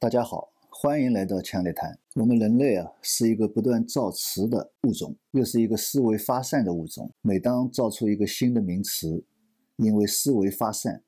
[0.00, 1.98] 大家好，欢迎来到强烈谈。
[2.14, 7.12] 我们人类啊，是一个不断造词的物种，又是一个思维发散的物种。
[7.20, 9.22] 每当造出一个新的名词，
[9.76, 11.04] 因为思维发散，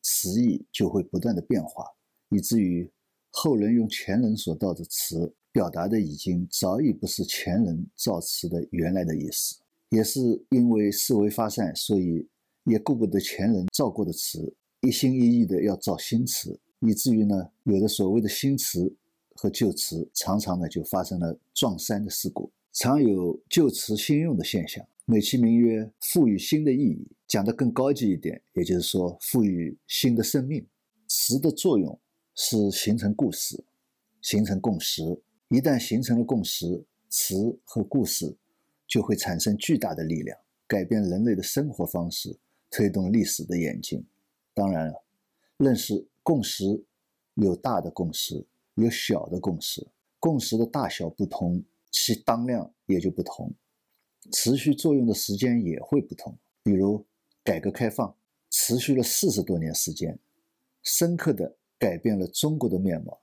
[0.00, 1.84] 词义就会不断的变化，
[2.28, 2.88] 以至于
[3.32, 9.56] 后人用前人所造的词，表达的已经早已不是前人造词的原来的意思。
[9.88, 10.20] 也是
[10.50, 12.28] 因为思维发散，所以
[12.62, 16.60] 也顾不得前人造过的词，一心一意的要造新词。
[16.80, 18.94] 以至于呢，有的所谓的新词
[19.34, 30.66] 和旧词，常常呢就发生了撞衫的事故，常有旧词新用的现象，美其名曰赋予新的意义，讲得更高级一点，也就是说赋予新的生命。
[31.08, 31.98] 词的作用
[32.34, 33.64] 是形成故事，
[34.20, 35.02] 形成共识。
[35.48, 38.36] 一旦形成了共识，词和故事
[38.86, 40.36] 就会产生巨大的力量，
[40.66, 42.36] 改变人类的生活方式，
[42.70, 44.04] 推动历史的演进。
[44.52, 45.04] 当然了，
[45.56, 46.06] 认识。
[46.26, 46.84] 共识
[47.34, 48.44] 有大的共识，
[48.74, 49.86] 有小的共识。
[50.18, 51.62] 共识的大小不同，
[51.92, 53.54] 其当量也就不同，
[54.32, 56.36] 持续作用的时间也会不同。
[56.64, 57.06] 比如
[57.44, 58.12] 改革开放
[58.50, 60.18] 持续了四十多年时间，
[60.82, 63.20] 深刻的改变了中国的面貌，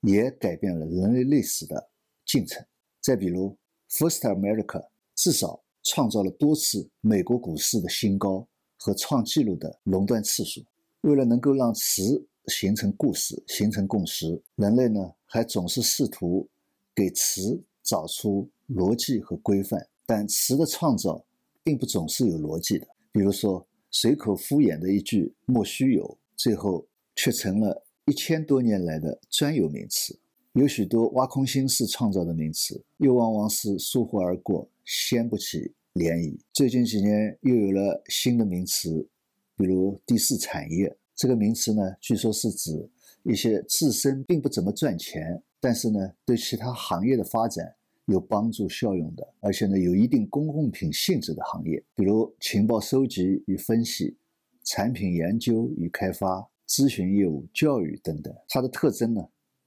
[0.00, 1.90] 也改变了人类历史的
[2.26, 2.66] 进程。
[3.00, 3.56] 再比如
[3.90, 10.64] First America，至少创造了多次美国股市的新高和创纪录的垄断次数。
[11.02, 14.40] 为了能够让词形成故事，形成共识。
[14.56, 16.48] 人类呢，还总是试图
[16.94, 21.24] 给词找出逻辑和规范，但词的创造
[21.62, 22.86] 并不总是有逻辑的。
[23.12, 30.18] 比如说，随口敷衍的一句“莫须有”，最后却成了一千多年来的专有名词。
[30.54, 36.38] 有许多挖空心思创造的名词，又往往是疏忽而过，掀不起涟漪。
[36.52, 39.08] 最近几年又有了新的名词，
[39.56, 40.96] 比如第四产业。
[41.20, 42.88] 这个名词呢，据说是指
[43.24, 47.74] 一些自身并不怎么赚钱，但是呢，对其他行业的发展
[48.06, 54.16] 有帮助效用的，而且呢，有一定公共品性质的行业，比如情报收集与分析、
[54.64, 58.34] 产品研究与开发、咨询业务、教育等等。
[58.48, 59.22] 它的特征呢，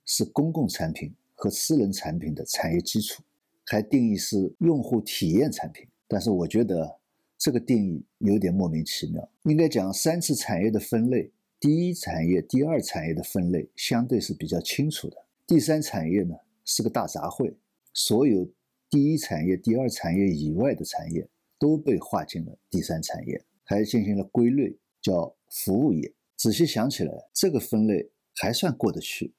[0.08, 3.22] 是公共产品和私人产品的产业基础，
[3.64, 5.86] 还定义是用户体验产品。
[6.08, 6.98] 但是我觉得
[7.38, 11.30] 这个定义有点莫名其妙，应该讲三次产业的分类。
[11.64, 15.16] 第一产业、第二产业的分类相对是比较清楚的，
[15.48, 16.36] 第三产业呢
[16.66, 17.56] 是个大杂烩，
[17.94, 18.46] 所有
[18.90, 21.26] 第一产业、第二产业以外的产业
[21.58, 26.14] 都被划进了第三产业，还进行了归类，叫服务业。
[26.36, 29.34] 仔细想起来，这个分类还算过得去，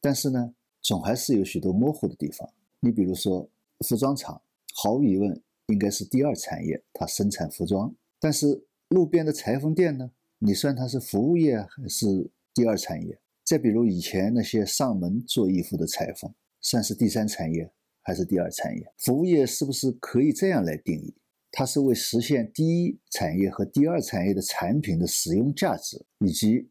[0.00, 2.48] 但是呢，总还是有许多模糊的地方。
[2.80, 3.46] 你比如说，
[3.86, 4.40] 服装厂
[4.74, 10.12] 毫无疑问应该是第二产业，它生产服装，但是路边的裁缝店呢？
[10.44, 13.16] 你算它是服务业还是第二产业？
[13.44, 17.72] 再比如以前那些上门做衣服的裁缝，算是第三产业
[18.02, 18.92] 还是第二产业？
[18.98, 21.14] 服务业是不是可以这样来定义？
[21.52, 26.68] 它是为实现第一产业和第二产业的产品的使用价值，以及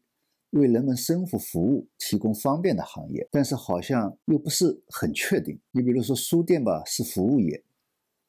[0.50, 5.58] 为人们生活服务提供方便的行业，但是好像又不是很确定。
[5.70, 7.64] 你比如说书店吧，是服务业，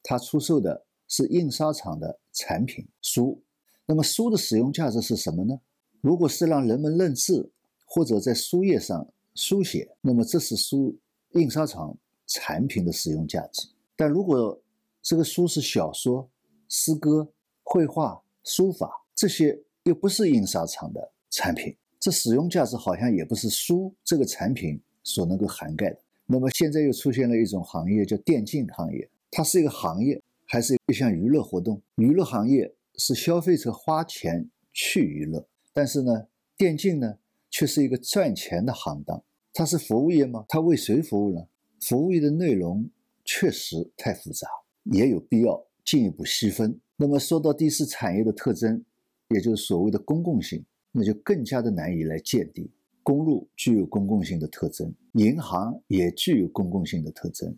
[0.04, 3.43] 它出售的是印刷厂的产品书。
[3.86, 5.60] 那么书的使用价值是什么呢？
[6.00, 7.52] 如果是让人们认字
[7.86, 10.98] 或者在书页上书写，那么这是书
[11.32, 13.68] 印刷厂产品的使用价值。
[13.96, 14.58] 但如果
[15.02, 16.30] 这个书是小说、
[16.70, 17.30] 诗歌、
[17.64, 26.00] 绘画、书法，这些又不是印刷厂的产品，这使用价值好像也不是书这个产品所能够涵盖的。
[26.26, 31.82] 那么现在又出现了一种行业，叫电竞行业，它是一个行业，还是一项娱乐活动？
[31.96, 32.74] 娱乐行业。
[32.96, 37.18] 是消费者花钱去娱乐，但是呢，电竞呢
[37.50, 39.24] 却是一个赚钱的行当。
[39.54, 40.46] 它是服务业吗？
[40.48, 41.46] 它为谁服务呢？
[41.80, 42.90] 服务业的内容
[43.26, 44.48] 确实太复杂，
[44.84, 46.80] 也有必要进一步细分。
[46.96, 48.84] 那么说到第四产业的特征，
[49.30, 52.70] 也就是所谓的公共性，那就更加的难以来鉴定。
[53.04, 57.54] 公路具有公共性的特征，银行也具有公共性的特征，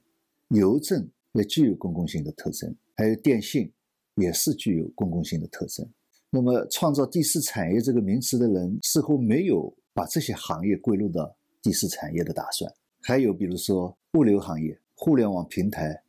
[0.49, 3.71] 邮政也具有公共性的特征，还有电信。
[4.15, 5.87] 也是具有公共性的特征。
[6.29, 12.69] 那么，创造第四产业这个名词的人似乎没有把这些行业归入到第四产业的打算。
[13.01, 16.03] 还有，比如说物流行业、互联网平台、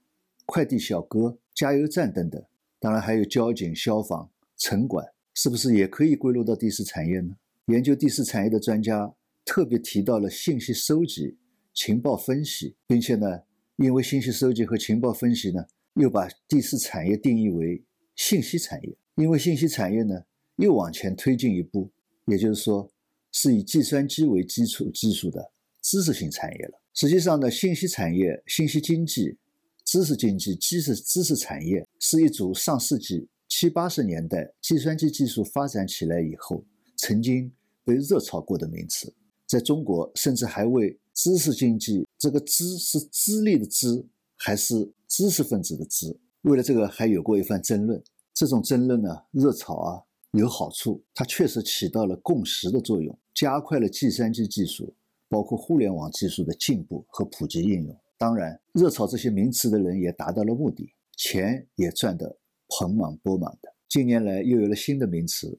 [0.45, 2.43] 快递小哥、加油站等等。
[2.81, 7.37] 当然，还有交警、消防、城管，是不是也可以归入到第四产业呢？
[7.67, 9.15] 研究第四产业的专家
[9.45, 11.37] 特别提到了信息收集、
[11.73, 13.43] 情报分析，并且呢，
[13.77, 15.65] 因为信息收集和情报分析呢，
[15.95, 17.85] 又把第四产业定义为。
[18.17, 20.21] 信息产业，因为信息产业呢
[20.57, 21.91] 又往前推进一步，
[22.27, 22.91] 也就是说，
[23.31, 25.53] 是以计算机为基础技术的
[25.83, 26.81] 知识性产业了。
[26.95, 29.37] 实际上呢，信息产业、信息经济、
[29.85, 36.65] 知识经济、知识知识产业是一组上世纪七八十年代计算机技术发展起来以后
[36.97, 37.53] 曾经
[37.85, 39.13] 被热炒过的名词。
[39.47, 44.05] 在中国，甚至还为知识经济这个“知”是资历的“知”
[44.37, 48.03] 还是知识分子的“知”，为了这个还有过一番争论。
[48.33, 50.03] 这种争论呢，热炒啊
[50.33, 54.95] 有好处，它确实起到了共识的作用，加快了计算机技术，
[55.29, 58.01] 包括互联网技术的进步和普及应用。
[58.17, 62.39] 当然，热炒这些名词的人也达到了目的，钱也赚得
[62.69, 63.75] 盆满钵满的。
[63.89, 65.59] 近年来又有了新的名词：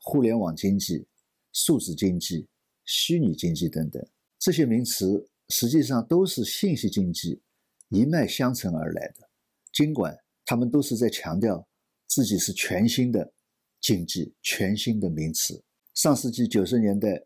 [0.00, 1.06] 互联网经济、
[1.52, 2.46] 数字经济。
[2.86, 4.06] 虚拟经济等等
[4.38, 7.40] 这些名词，实际上都是信息经济
[7.88, 9.23] 一脉相承而来的。
[9.74, 10.16] 尽管
[10.46, 11.66] 他们都是在强调
[12.06, 13.32] 自己是全新的
[13.80, 15.60] 经济、全新的名词。
[15.94, 17.20] 上世纪九十年代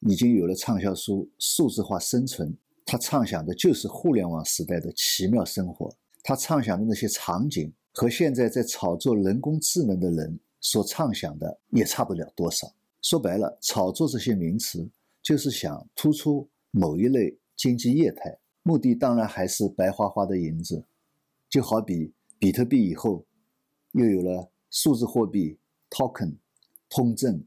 [0.00, 2.50] 已经有了畅销书《数字化生存》，
[2.84, 5.90] 他畅想的就是互联网时代的奇妙生活。
[6.22, 12.70] 他畅想的那些场景，和现在在炒作人工智能的人所畅想的也差不了多少。
[13.00, 14.86] 说白了，炒作这些名词
[15.22, 20.84] 就是想突出某一类经济业态，目的当然还是白花花的银子。
[21.48, 23.26] 就好比比特币以后
[23.92, 25.58] 又有了数字货币、
[25.90, 26.36] token、
[26.88, 27.42] 通证、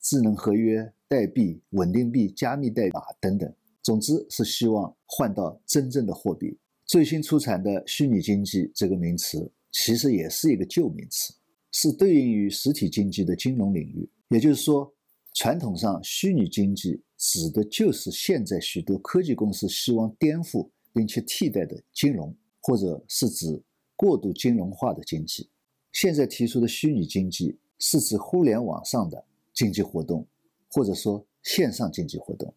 [0.00, 6.58] 智能合约、代币、稳定币、加密代码等等，总之是希望换到真正的货币。
[6.86, 11.34] 最新出产的虚拟经济这个名词其实也是一个旧名词，
[11.72, 14.08] 是对应于实体经济的金融领域。
[14.28, 14.92] 也就是说，
[15.34, 22.34] 传统上虚拟经济指的就是现在许多科技公司希望颠覆并且替代的金融，
[22.64, 23.62] 或者是指
[23.94, 25.48] 过度金融化的经济。
[25.92, 30.26] 现在提出的虚拟经济是指互联网上的经济活动，
[30.70, 32.52] 或者说线上经济活动。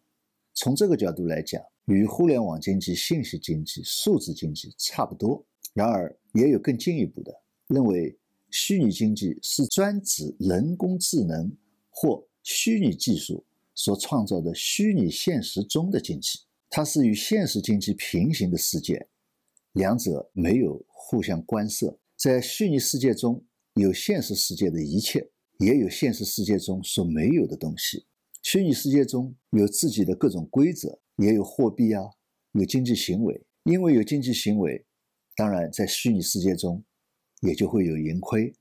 [0.54, 5.44] 从这个角度来讲，与互联网经济、信息经济、数字经济差不多。
[5.74, 7.32] 然而，也有更进一步的
[7.68, 8.18] 认为，
[8.50, 11.54] 虚拟经济是专指人工智能。
[12.00, 13.44] 或虚拟技术
[13.74, 16.38] 所创造的虚拟现实中的经济，
[16.70, 19.04] 它是与现实经济平行的世界，
[19.72, 21.98] 两者没有互相关涉。
[22.16, 23.44] 在虚拟世界中
[23.74, 28.06] 有现实世界的一切，也有现实世界中所没有的东西。
[28.42, 32.02] 虚拟世界中有自己的各种规则，也有货币啊，
[32.52, 33.44] 有经济行为。
[33.64, 34.84] 因为有经济行为，
[35.36, 36.82] 当然在虚拟世界中
[37.42, 38.54] 也就会有盈亏，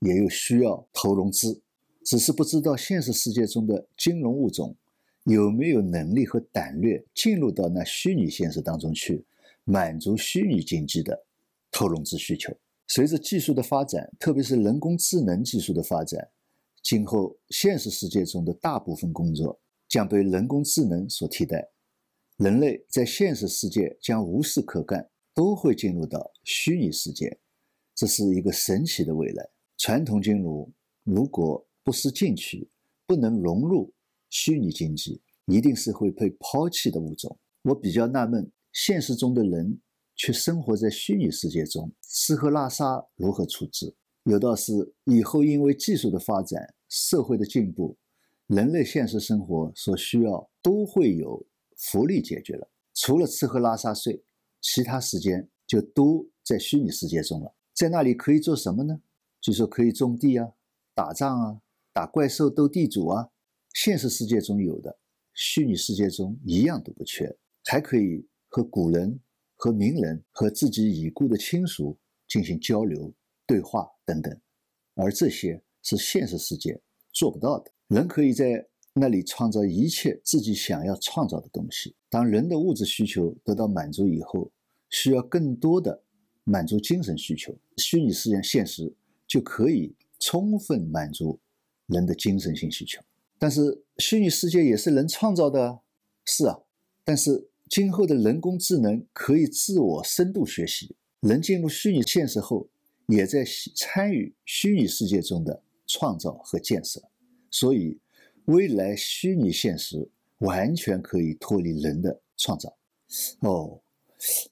[0.00, 1.62] 也有需要投融资。
[2.04, 4.76] 只是不知道现实世界中的金融物种
[5.24, 9.24] 有没有能力和胆略进入到那虚拟现实当中去，
[9.64, 11.26] 满足虚拟经济的
[11.70, 12.52] 投融资需求。
[12.88, 16.28] 随着技术的发展，特别是人工智能技术的发展，
[16.82, 21.66] 今后现实世界中的大部分工作将被人工智能所替代，
[22.36, 27.38] 人类在现实世界将无事可干，都会进入到虚拟世界。
[27.94, 29.48] 这是一个神奇的未来。
[29.78, 30.70] 传统金融
[31.04, 32.68] 如果不思进取，
[33.06, 33.92] 不能融入
[34.28, 37.38] 虚拟经济，一定是会被抛弃的物种。
[37.62, 39.80] 我比较纳闷，现实中的人
[40.14, 43.94] 却生活在虚拟世界中，吃喝拉撒如何处置？
[44.24, 47.96] 有道是，以后因为技术的发展、社会的进步，
[48.46, 51.44] 人类现实生活所需要都会有
[51.76, 52.68] 福利解决了。
[52.94, 54.22] 除了吃喝拉撒睡，
[54.60, 57.54] 其他时间就都在虚拟世界中了。
[57.74, 59.00] 在那里可以做什么呢？
[59.40, 60.52] 据说可以种地啊，
[60.94, 61.60] 打仗啊。
[61.94, 63.28] 打怪兽、斗地主啊，
[63.74, 64.98] 现实世界中有的，
[65.34, 67.36] 虚拟世界中一样都不缺。
[67.64, 69.18] 还可以和古人、
[69.56, 71.96] 和名人、和自己已故的亲属
[72.28, 73.10] 进行交流、
[73.46, 74.38] 对话等等，
[74.94, 76.78] 而这些是现实世界
[77.14, 77.72] 做不到的。
[77.88, 81.96] 人可以在那里创造一切自己想要创造的东西。
[82.10, 84.52] 当人的物质需求得到满足以后，
[84.90, 86.02] 需要更多的
[86.44, 88.92] 满足精神需求，虚拟世界现实
[89.26, 91.40] 就可以充分满足。
[91.86, 93.02] 人的精神性需求，
[93.38, 95.80] 但是虚拟世界也是人创造的，
[96.24, 96.60] 是啊。
[97.04, 102.68] 但是今后的人工智能可以自我深度学习，人进入虚拟现实后，
[103.06, 103.42] 也在
[103.74, 107.00] 参与虚拟世界中的创造和建设。
[107.50, 107.98] 所以，
[108.44, 110.06] 未来虚拟现实
[110.40, 112.76] 完全可以脱离人的创造。
[113.40, 113.80] 哦，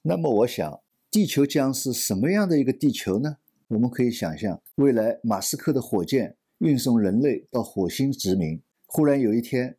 [0.01, 3.37] 那么我想，地球将是什么样的一个地球呢？
[3.67, 6.35] 我们可以想象，未来马斯克的火箭。
[6.57, 9.77] 运送人类到火星殖民，忽然有一天，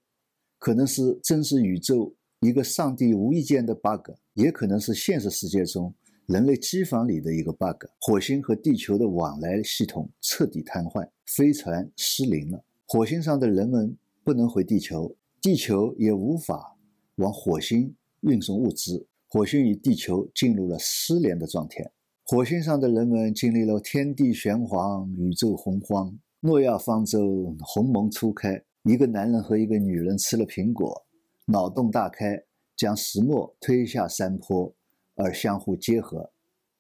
[0.61, 5.95] 可能是真实宇宙一个上帝无意间的 bug，也可能是现实世界中
[6.27, 7.87] 人类机房里的一个 bug。
[8.01, 12.61] 火星和地球的往来系统彻底瘫痪，飞船失灵了。
[12.89, 16.77] 火星上的人们不能回地球，地球也无法
[17.15, 21.89] 往火星运送物资，火星与地球进入了失联的状态。
[22.25, 26.13] 火星上的人们经历了天地玄黄、宇宙洪荒。
[26.41, 31.07] 诺亚方舟鸿蒙初开，一个男人和一个女人吃了苹果，
[31.47, 32.43] 脑洞大开，
[32.77, 34.75] 将石墨推下山坡，
[35.17, 36.31] 而相互结合。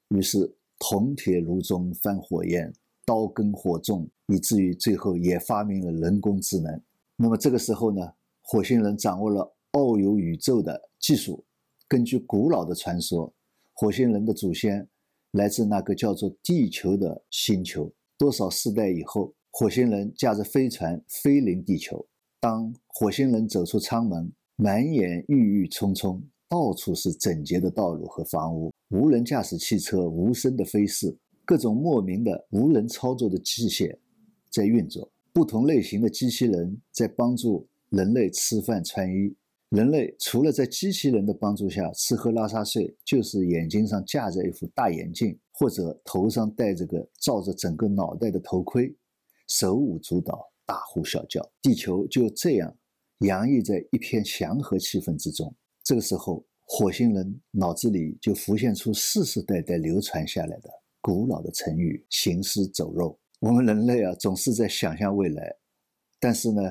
[0.09, 2.73] 于是铜铁炉中翻火焰，
[3.04, 6.81] 刀耕火种，以至于最后也发明了人工智能。
[7.16, 11.45] 那么这个时候呢，火星人掌握了遨游宇宙的技术。
[11.88, 13.33] 根据古老的传说，
[13.73, 14.88] 火星人的祖先
[15.33, 17.92] 来自那个叫做地球的星球。
[18.16, 19.35] 多少世代以后？
[19.54, 22.07] 火星人驾着飞船飞临地球。
[22.40, 31.12] 当火星人走出舱门，满眼郁郁葱葱，到处是整洁的道路和房屋，无人驾驶汽车无声的飞逝，
[31.45, 33.92] 各种莫名的无人操作的机械
[34.52, 39.35] 在运作，不同类型的机器人在帮助人类吃饭穿衣。
[39.71, 48.95] 人类除了在机器人的帮助下吃喝拉撒睡，就是眼睛上架着一副大眼镜，或者头上戴着个罩着整个脑袋的头盔。
[49.49, 52.73] 手舞足蹈，大呼小叫，地球就这样
[53.23, 55.55] 洋溢在一片祥和气氛之中。
[55.83, 63.19] 这个时候，火星人脑子里就浮现出世世代代流传下来的古老的成语“行尸走肉”。
[63.41, 65.55] 我们人类啊，总是在想象未来，
[66.21, 66.62] 但是呢，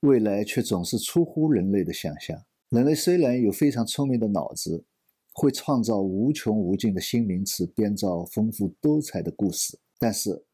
[0.00, 2.40] 未来却总是出乎人类的想象。
[2.70, 4.84] 人类虽然有非常聪明的脑子，
[5.32, 10.44] 会创造无穷无尽的新名词，编造丰富多彩的故事，但是。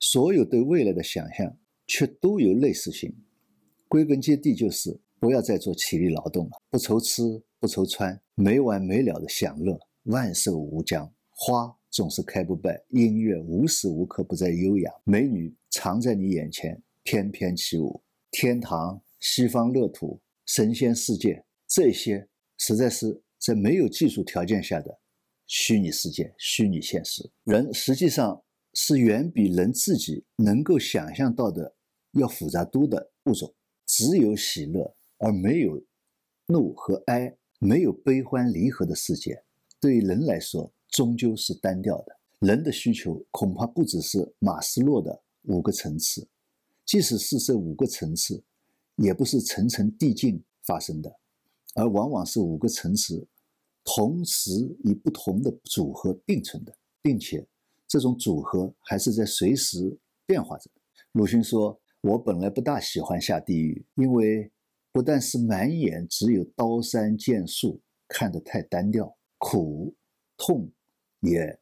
[0.00, 1.56] 所有对未来的想象
[1.86, 3.14] 却都有类似性，
[3.94, 11.08] 归根结底就是不要再做体力劳动了，不愁吃不愁穿，没完没了的享乐，万寿无疆。
[11.30, 18.02] 花总是开不败，音乐无时无刻不在悠扬，美女藏在你眼前翩翩起舞。
[18.32, 24.98] 天堂、西方乐土、神仙世界，这些实在是在没有技术条件下的
[25.46, 27.30] 虚拟世界、虚拟现实。
[27.44, 28.42] 人实际上。
[28.76, 31.76] 是远比人自己能够想象到的
[32.14, 33.54] 要复杂多的物种。
[33.96, 35.80] 只有喜乐，而没有
[36.46, 39.44] 怒和哀，没有悲欢离合的世界，
[39.78, 42.16] 对于人来说终究是单调的。
[42.40, 46.26] 人的需求恐怕不只是马斯洛的五个层次，
[46.84, 48.42] 即使是这五个层次，
[48.96, 51.16] 也不是层层递进发生的，
[51.76, 53.24] 而往往是五个层次
[53.84, 54.50] 同时
[54.82, 57.46] 以不同的组合并存的，并且。
[57.86, 59.96] 这种组合还是在随时
[60.26, 60.68] 变化着。
[61.12, 64.52] 鲁迅说：“我本来不大喜欢下地狱，因为
[64.92, 69.96] 不但是满眼只有刀山剑树，看得太单调，苦
[70.36, 70.70] 痛
[71.20, 71.58] 也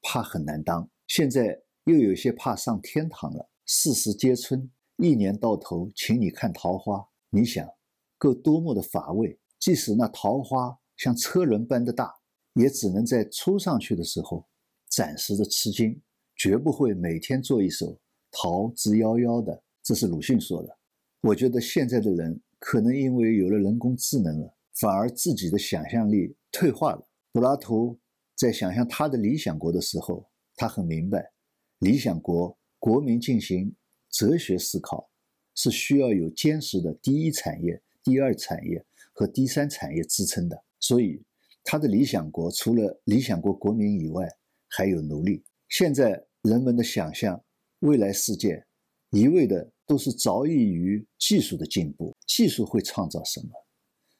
[0.00, 0.88] 怕很难当。
[1.08, 3.50] 现在又有些怕上天堂了。
[3.66, 7.68] 四时皆春，一年到头，请你看桃花，你想，
[8.16, 9.38] 够多么的乏味？
[9.58, 12.14] 即使那桃花像车轮般的大，
[12.54, 14.48] 也只能在初上去的时候。”
[14.88, 16.00] 暂时的吃惊，
[16.34, 17.86] 绝不会每天做一首
[18.30, 19.62] 《桃之夭夭》的。
[19.82, 20.78] 这是鲁迅说的。
[21.20, 27.08] 我觉得现在的人可能因为有了人工智能了，反而自己的想象力退化了。
[27.32, 27.98] 柏拉图
[28.36, 31.30] 在想象他的理想国的时候，他很明白，
[31.78, 33.74] 理想国国民进行
[34.10, 35.08] 哲学思考
[35.54, 40.62] 是需要有坚实的第一产业、第二产业和第三产业支撑的。
[40.78, 41.22] 所以，
[41.64, 44.28] 他的理想国除了理想国国民以外，
[44.68, 45.42] 还有奴隶。
[45.68, 47.42] 现在人们的想象，
[47.80, 48.64] 未来世界
[49.12, 53.50] 一味的都是着意于技术的进步，技术会创造什么，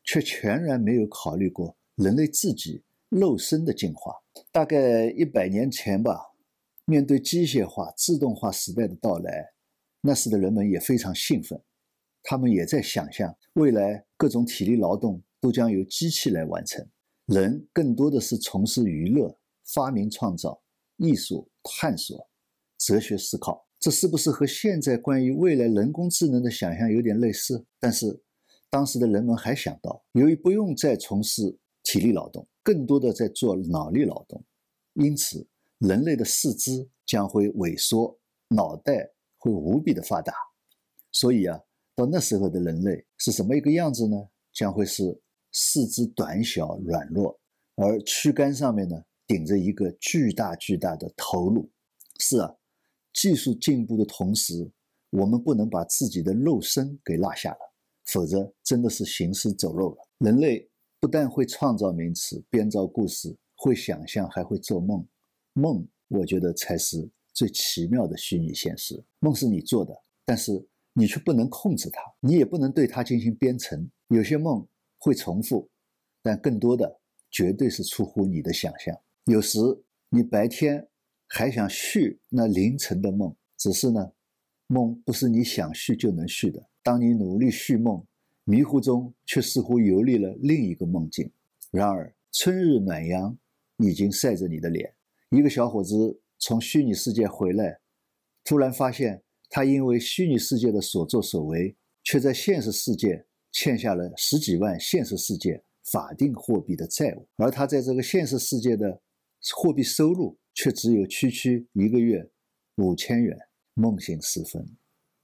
[0.05, 4.15] 却全然没有考虑过人类自己肉身的进化。
[4.53, 6.21] 大概一百年前吧，
[6.85, 9.53] 面对机械化、自动化时代的到来，
[10.03, 11.61] 那时的人们也非常兴奋，
[12.23, 16.87] 他们也在想象未来各种体力劳动都将由机器来完成，
[17.27, 19.37] 人更多的是从事娱乐。
[19.65, 20.61] 发明创造、
[20.97, 22.29] 艺术探索、
[22.79, 27.67] 哲学思考，这是不是和现在关于未来人工智能的想象有点类似？
[27.81, 28.23] 但是
[28.71, 34.41] 当时的人们还想到，由于不用再从事体力劳动，更多的在做脑力劳动，
[34.93, 35.45] 因此
[35.79, 38.17] 人类的四肢将会萎缩，
[38.51, 40.33] 脑袋会无比的发达。
[41.11, 41.59] 所以啊，
[41.97, 44.17] 到那时候的人类是什么一个样子呢？
[44.53, 45.21] 将会是
[45.51, 47.37] 四肢短小、软弱，
[47.75, 49.03] 而躯干上面呢？
[49.27, 51.69] 顶着一个巨大巨大的头颅，
[52.21, 52.55] 是啊，
[53.13, 54.71] 技术进步的同时，
[55.11, 57.59] 我们不能把自己的肉身给落下了，
[58.07, 60.09] 否则真的是行尸走肉了。
[60.19, 65.07] 人类不但会创造名词、编造故事、会想象，还会做梦。
[65.53, 69.03] 梦，我觉得才是最奇妙的虚拟现实。
[69.19, 73.91] 梦是你做的，但是你却不能控制它，你也不能对它进行编程。
[74.09, 74.67] 有些梦
[74.99, 75.69] 会重复，
[76.23, 77.01] 但更多的
[77.31, 78.99] 绝对是出乎你的想象。
[79.27, 79.59] 有时
[80.09, 80.89] 你白天
[81.35, 84.13] 还想续那凌晨的梦，只是呢，
[84.67, 86.63] 梦不是你想续就能续的。
[86.83, 88.05] 当你努力续梦，
[88.45, 91.33] 迷糊中却似乎游历了另一个梦境。
[91.71, 93.35] 然而春日暖阳
[93.79, 94.93] 已经晒着你的脸。
[95.31, 97.81] 一个小伙子从虚拟世界回来，
[98.45, 101.75] 突然发现他因为虚拟世界的所作所为，
[102.05, 103.25] 却在现实世界。
[103.55, 108.99] 欠下了十几万现实世界法定货币的债务，而他在这个现实世界的
[109.55, 112.29] 货币收入却只有区区一个月
[112.77, 113.39] 五千元。
[113.75, 114.69] 梦醒时分，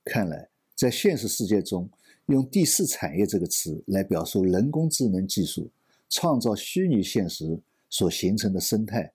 [0.04, 1.86] 看来在现实世界中
[2.28, 5.70] 用“第四产业”这个词来表述人工智能技术
[6.08, 9.12] 创造虚拟现实所形成的生态，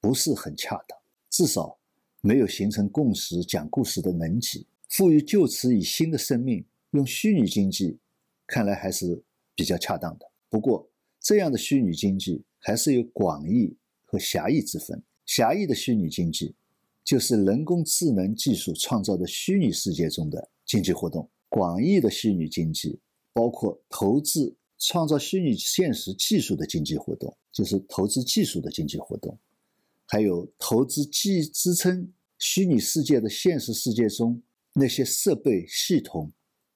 [0.00, 0.98] 不是很恰当，
[1.28, 1.78] 至少
[2.22, 7.98] 没有形成共识讲故事的能级，赋予旧词以新的生命，用虚拟经济。
[8.46, 9.22] 看来还是
[9.54, 10.26] 比较恰当的。
[10.48, 10.88] 不过，
[11.20, 13.76] 这样的虚拟经济还是有广义
[14.06, 15.02] 和狭义之分。
[15.30, 16.56] 狭义的虚拟经济，
[17.04, 22.98] 就是人工智能技术创造的虚拟世界中的经济活动；广义的虚拟经济，
[23.32, 29.32] 包括投资创造虚拟现实技术的经济活动，就是投资技术的经济活动；
[30.04, 36.32] 还有投资技支撑虚拟世界的现实世界中那些设备系统。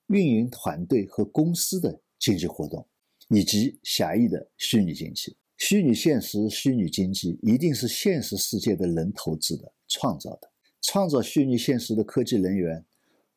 [0.09, 2.87] 运营团队和公司的经济活动，
[3.31, 10.51] 以及狭义的虚拟经济、虚拟现实、虚拟经济，一定是现实世界的人投资的、创造的。
[10.83, 12.85] 创造虚拟现实的科技人员，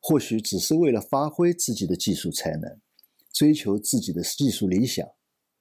[0.00, 2.80] 或许只是为了发挥自己的技术才能，
[3.32, 5.08] 追求自己的技术理想，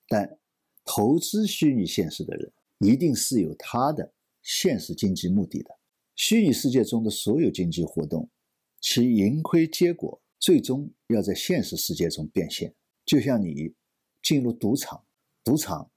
[0.07, 0.37] 但
[0.83, 5.77] 投资虚拟现实的人，一定是有他的现实经济目的的。
[6.15, 8.29] 虚拟世界中的所有经济活动，
[8.81, 10.21] 其盈亏结果。
[10.39, 12.71] 最终要在现实世界中变现，
[13.07, 13.73] 就像你
[14.21, 15.03] 进入赌场，
[15.43, 15.89] 赌场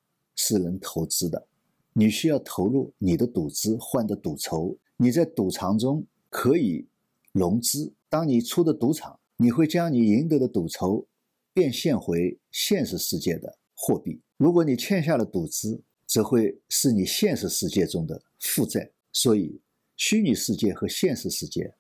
[0.43, 1.47] 是能投资的，
[1.93, 6.89] 你需要投入你的赌资换的赌筹，你在赌场中可以
[7.33, 7.93] 融资。
[8.09, 11.07] 当你出的赌场，你会将你赢得的赌筹
[11.53, 14.19] 变现回现实世界的货币。
[14.39, 18.91] 如果你欠下了赌资，则会是你现实世界中的负债。
[19.13, 19.61] 所以，
[19.95, 21.71] 虚拟世界和现实世界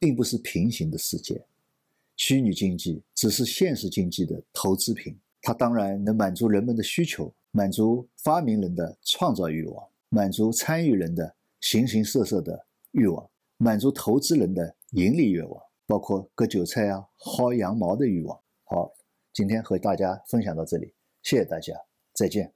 [0.00, 1.40] 并不是平行的世界。
[2.16, 18.40] 虚拟经济只是现实经济的投资品，它当然能满足人们的需求，满足发明人的创造欲望，满足参与人的形形色色的欲望，满足投资人的盈利欲望，包括割韭菜啊、薅羊毛的欲望。
[18.64, 18.90] 好，
[19.34, 21.74] 今天和大家分享到这里，谢谢大家，
[22.14, 22.50] 再见。